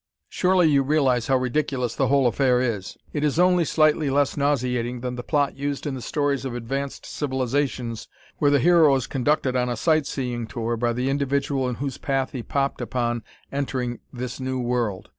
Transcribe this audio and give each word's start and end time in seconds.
Surely 0.29 0.65
you 0.67 0.81
realize 0.81 1.27
how 1.27 1.37
ridiculous 1.37 1.93
the 1.93 2.07
whole 2.07 2.25
affair 2.25 2.59
is. 2.59 2.97
It 3.13 3.23
is 3.23 3.37
only 3.37 3.63
slightly 3.63 4.09
less 4.09 4.35
nauseating 4.35 5.01
than 5.01 5.13
the 5.13 5.21
plot 5.21 5.55
used 5.55 5.85
in 5.85 5.93
the 5.93 6.01
stories 6.01 6.43
of 6.43 6.55
advanced 6.55 7.05
civilizations 7.05 8.07
where 8.39 8.49
the 8.49 8.57
hero 8.57 8.95
is 8.95 9.05
conducted 9.05 9.55
on 9.55 9.69
a 9.69 9.77
sight 9.77 10.07
seeing 10.07 10.47
tour 10.47 10.75
by 10.75 10.91
the 10.93 11.11
individual 11.11 11.69
in 11.69 11.75
whose 11.75 11.99
path 11.99 12.31
he 12.31 12.41
popped 12.41 12.81
upon 12.81 13.21
entering 13.51 13.99
this 14.11 14.39
new 14.39 14.59
world. 14.59 15.09